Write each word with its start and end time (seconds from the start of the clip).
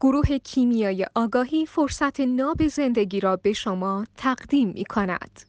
گروه 0.00 0.38
کیمیای 0.38 1.06
آگاهی 1.14 1.66
فرصت 1.66 2.20
ناب 2.20 2.66
زندگی 2.66 3.20
را 3.20 3.36
به 3.36 3.52
شما 3.52 4.04
تقدیم 4.16 4.68
می 4.68 4.84
کند. 4.84 5.40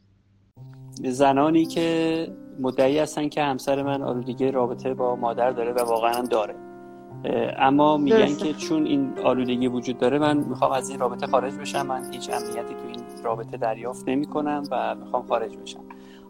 زنانی 1.04 1.66
که 1.66 2.28
مدعی 2.60 3.00
هستن 3.00 3.30
که 3.30 3.42
همسر 3.44 3.84
من 3.84 4.02
آلودگی 4.02 4.52
رابطه 4.52 4.94
با 4.94 5.16
مادر 5.16 5.52
داره 5.52 5.74
و 5.74 5.80
واقعا 5.80 6.22
داره. 6.22 6.56
اما 7.58 7.98
میگن 7.98 8.36
که 8.36 8.54
چون 8.54 8.86
این 8.86 9.20
آلودگی 9.20 9.68
وجود 9.68 9.98
داره 9.98 10.20
من 10.20 10.38
می‌خوام 10.38 10.72
از 10.72 10.90
این 10.90 11.00
رابطه 11.00 11.28
خارج 11.28 11.54
بشم. 11.54 11.88
من 11.88 12.14
هیچ 12.14 12.30
امنیتی 12.30 12.74
تو 12.74 12.88
این 12.88 13.24
رابطه 13.24 13.58
دریافت 13.58 14.10
نمی 14.10 14.26
کنم 14.26 14.64
و 14.72 14.96
می‌خوام 14.96 15.28
خارج 15.28 15.58
بشم. 15.58 15.84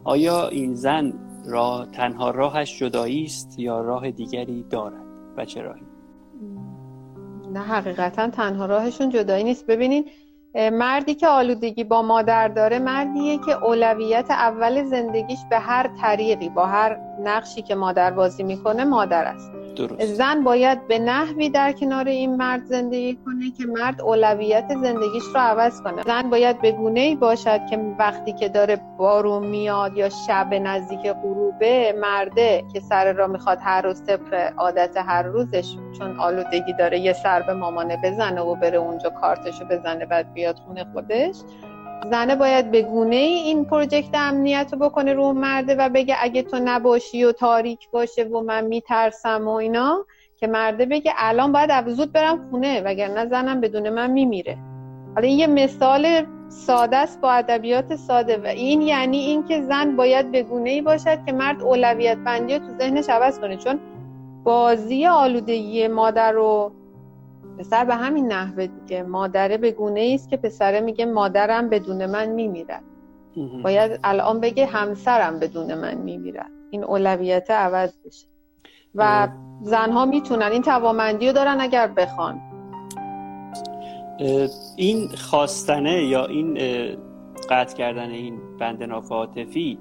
آیا 0.04 0.48
این 0.48 0.74
زن 0.76 1.14
را 1.46 1.88
تنها 1.94 2.32
راهش 2.32 2.80
جدایی 2.80 3.24
است 3.24 3.60
یا 3.60 3.82
راه 3.82 4.12
دیگری 4.12 4.66
دارد 4.70 5.06
و 5.38 5.46
چه 5.46 5.62
راهی؟ 5.62 5.82
نه 7.54 7.60
حقیقتا 7.60 8.30
تنها 8.30 8.66
راهشون 8.66 9.10
جدایی 9.10 9.44
نیست. 9.44 9.66
ببینید 9.66 10.06
مردی 10.56 11.14
که 11.16 11.28
آلودگی 11.28 11.84
با 11.84 12.02
مادر 12.02 12.48
داره 12.48 12.80
مردیه 12.80 13.38
که 13.38 13.66
اولویت 13.66 14.32
اول 14.32 14.84
زندگیش 14.84 15.40
به 15.50 15.60
هر 15.60 15.90
طریقی 16.02 16.50
با 16.50 16.66
هر 16.66 16.98
نقشی 17.24 17.62
که 17.62 17.76
مادر 17.76 18.12
بازی 18.12 18.44
می‌کنه 18.44 18.84
مادر 18.84 19.26
است. 19.26 19.57
درست. 19.78 20.06
زن 20.06 20.44
باید 20.44 20.88
به 20.88 21.00
نحوی 21.00 21.50
در 21.50 21.72
کنار 21.72 22.08
این 22.08 22.36
مرد 22.36 22.66
زندگی 22.66 23.18
کنه 23.26 23.52
که 23.58 23.66
مرد 23.66 24.02
اولویت 24.02 24.68
زندگیش 24.82 25.24
رو 25.34 25.40
عوض 25.40 25.82
کنه 25.82 26.04
زن 26.04 26.30
باید 26.30 26.62
به 26.62 26.72
گونه 26.72 27.00
ای 27.00 27.16
باشد 27.16 27.62
که 27.70 27.78
وقتی 28.00 28.34
که 28.34 28.50
داره 28.50 28.82
بارون 28.98 29.48
میاد 29.48 29.98
یا 29.98 30.10
شب 30.10 30.54
نزدیک 30.54 31.12
غروبه 31.12 31.96
مرده 32.02 32.64
که 32.74 32.80
سر 32.80 33.14
را 33.14 33.28
می‌خواد 33.28 33.58
هر 33.62 33.82
روز 33.82 34.04
طبق 34.04 34.54
عادت 34.58 34.98
هر 34.98 35.24
روزش 35.24 35.76
چون 35.98 36.20
آلودگی 36.20 36.74
داره 36.74 37.00
یه 37.00 37.14
سر 37.14 37.42
به 37.42 37.54
مامانه 37.54 37.98
بزنه 38.04 38.42
و 38.42 38.56
بره 38.56 38.78
اونجا 38.78 39.10
کارتشو 39.10 39.66
بزنه 39.66 40.06
بعد 40.06 40.34
بیاد 40.34 40.60
خونه 40.60 40.86
خودش 40.94 41.36
زنه 42.06 42.36
باید 42.36 42.72
به 42.72 42.82
گونه 42.82 43.16
ای 43.16 43.34
این 43.34 43.66
پروژکت 43.66 44.10
امنیت 44.14 44.70
رو 44.74 44.80
بکنه 44.80 45.14
رو 45.14 45.34
مرده 45.34 45.76
و 45.76 45.90
بگه 45.90 46.16
اگه 46.20 46.42
تو 46.44 46.60
نباشی 46.66 47.24
و 47.24 47.32
تاریک 47.32 47.90
باشه 47.92 48.24
و 48.24 48.42
من 48.42 48.66
میترسم 48.66 49.48
و 49.48 49.52
اینا 49.52 50.06
که 50.38 50.48
مرده 50.48 50.86
بگه 50.86 51.14
الان 51.18 51.52
باید 51.52 51.88
زود 51.88 52.12
برم 52.12 52.50
خونه 52.50 52.82
وگرنه 52.82 53.26
زنم 53.26 53.62
بدون 53.62 53.90
من 53.90 54.12
میمیره. 54.12 54.58
حالا 55.16 55.28
این 55.28 55.40
یه 55.40 55.48
مثال 55.48 56.26
ساده 56.50 56.98
است 56.98 57.22
با 57.22 57.32
ادبیات 57.32 57.96
ساده 57.96 58.38
و 58.38 58.46
این 58.46 58.82
یعنی 58.82 59.18
اینکه 59.18 59.62
زن 59.62 59.96
باید 59.96 60.32
به 60.32 60.44
گونه 60.44 60.70
ای 60.70 60.82
باشد 60.82 61.26
که 61.26 61.32
مرد 61.32 61.62
اولویت 61.62 62.18
بندی 62.18 62.54
رو 62.54 62.60
تو 62.60 62.78
ذهنش 62.78 63.10
عوض 63.10 63.40
کنه. 63.40 63.58
چون 63.58 63.80
بازی 64.44 65.06
آلودگی 65.06 65.88
مادر 65.88 66.32
رو 66.32 66.72
پسر 67.60 67.86
به 67.86 67.96
همین 67.96 68.28
نحوه 68.28 68.68
دیگه. 68.68 69.04
مادره 69.04 69.58
به 69.58 69.72
گونه 69.72 70.12
است 70.16 70.30
که 70.30 70.38
پسره 70.38 70.80
میگه 70.80 71.06
مادرم 71.06 71.70
بدون 71.70 72.06
من 72.06 72.26
میمیرد. 72.26 72.84
باید 73.64 74.00
الان 74.04 74.40
بگه 74.40 74.66
همسرم 74.66 75.40
بدون 75.40 75.74
من 75.74 75.96
میمیرد. 75.96 76.52
این 76.70 76.84
اولویت 76.84 77.52
عوض 77.52 77.94
بشه. 78.06 78.28
و 78.96 79.28
زنها 79.62 80.06
می‌تونن 80.06 80.52
این 80.52 80.62
توامندی 80.62 81.28
رو 81.28 81.34
دارن 81.34 81.58
اگر 81.60 81.88
بخوان. 81.88 82.42
این 84.76 85.08
خواستنه 85.08 86.04
یا 86.04 86.26
این 86.26 86.60
قطع 87.50 87.78
کردن 87.78 88.10
این 88.10 88.40
بند 88.60 88.84
نافعاطفی 88.84 89.78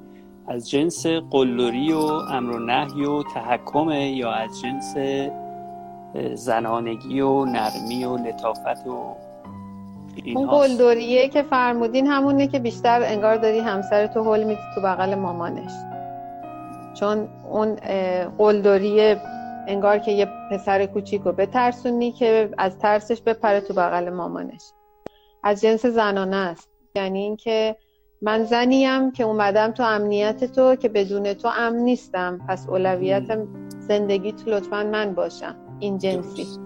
از 0.48 0.70
جنس 0.70 1.06
قلدری 1.06 1.92
و 1.92 1.98
امر 2.06 2.52
و 2.52 2.58
نهی 2.58 3.04
و 3.04 3.22
تحکمه 3.22 4.10
یا 4.10 4.32
از 4.32 4.60
جنس 4.60 4.94
زنانگی 6.34 7.20
و 7.20 7.44
نرمی 7.44 8.04
و 8.04 8.16
لطافت 8.16 8.86
و 8.86 9.16
اون 10.34 10.46
قلدریه 10.46 11.28
که 11.28 11.42
فرمودین 11.42 12.06
همونه 12.06 12.46
که 12.46 12.58
بیشتر 12.58 13.02
انگار 13.02 13.36
داری 13.36 13.58
همسر 13.58 14.06
تو 14.06 14.24
حل 14.24 14.44
میدی 14.44 14.60
تو 14.74 14.80
بغل 14.80 15.14
مامانش. 15.14 15.72
چون 16.94 17.28
اون 17.50 17.76
قلدریه 18.38 19.20
انگار 19.68 19.98
که 19.98 20.12
یه 20.12 20.28
پسر 20.50 20.86
کوچیک 20.86 21.22
رو 21.22 21.32
بترسونی 21.32 22.12
که 22.12 22.50
از 22.58 22.78
ترسش 22.78 23.22
بپره 23.22 23.60
تو 23.60 23.74
بغل 23.74 24.10
مامانش. 24.10 24.62
از 25.42 25.60
جنس 25.60 25.86
زنانه 25.86 26.36
است. 26.36 26.68
یعنی 26.94 27.18
اینکه 27.18 27.76
من 28.22 28.44
زنیم 28.44 29.12
که 29.12 29.24
اومدم 29.24 29.70
تو 29.70 29.82
امنیت 29.82 30.44
تو 30.44 30.76
که 30.76 30.88
بدون 30.88 31.34
تو 31.34 31.48
امن 31.58 31.76
نیستم. 31.76 32.40
پس 32.48 32.68
اولویت 32.68 33.38
زندگی 33.78 34.32
تو 34.32 34.50
لطفا 34.50 34.82
من 34.82 35.14
باشم. 35.14 35.56
این 35.80 35.98
جنسی 35.98 36.65